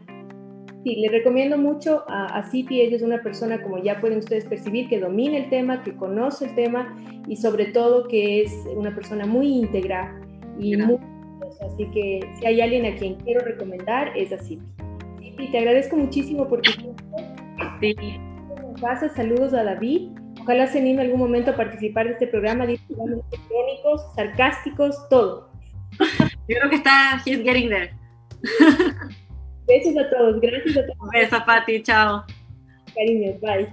Sí, 0.83 0.97
le 0.97 1.11
recomiendo 1.11 1.59
mucho 1.59 2.05
a, 2.09 2.29
a 2.29 2.51
Sipi, 2.51 2.81
ella 2.81 2.97
es 2.97 3.03
una 3.03 3.21
persona, 3.21 3.63
como 3.63 3.77
ya 3.83 4.01
pueden 4.01 4.21
ustedes 4.21 4.47
percibir, 4.47 4.89
que 4.89 4.99
domina 4.99 5.37
el 5.37 5.51
tema, 5.51 5.83
que 5.83 5.95
conoce 5.95 6.47
el 6.47 6.55
tema 6.55 6.97
y 7.29 7.37
sobre 7.37 7.67
todo 7.67 8.09
que 8.09 8.41
es 8.41 8.55
una 8.75 8.95
persona 8.95 9.27
muy 9.27 9.49
íntegra 9.49 10.19
y 10.59 10.79
muy 10.79 10.97
Así 11.67 11.87
que 11.91 12.21
si 12.39 12.47
hay 12.47 12.61
alguien 12.61 12.87
a 12.87 12.97
quien 12.97 13.15
quiero 13.17 13.41
recomendar, 13.45 14.17
es 14.17 14.33
a 14.33 14.39
Cipi. 14.39 14.65
te 15.51 15.59
agradezco 15.59 15.97
muchísimo 15.97 16.49
por 16.49 16.63
tu 16.63 16.73
tiempo. 16.73 17.03
Sí. 17.81 17.95
saludos 19.15 19.53
a 19.55 19.65
David. 19.65 20.11
Ojalá 20.41 20.67
se 20.67 20.79
anime 20.79 21.03
algún 21.03 21.21
momento 21.21 21.51
a 21.51 21.57
participar 21.57 22.07
de 22.07 22.13
este 22.13 22.27
programa, 22.27 22.65
crónicos, 22.65 24.15
sarcásticos, 24.15 25.09
todo. 25.09 25.51
Yo 26.49 26.57
creo 26.59 26.71
que 26.71 26.77
está, 26.77 27.21
he's 27.27 27.43
getting 27.43 27.69
there. 27.69 27.93
Besos 29.67 29.97
a 29.99 30.11
todos, 30.11 30.41
gracias 30.41 30.79
a 30.79 30.87
todos. 30.87 31.11
Besos, 31.13 31.43
Pati, 31.43 31.83
chao. 31.83 32.25
Cariños, 32.95 33.41
bye. 33.41 33.69